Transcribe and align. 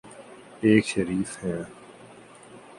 ایک 0.61 0.85
شریف 0.85 1.43
ہیں۔ 1.43 1.63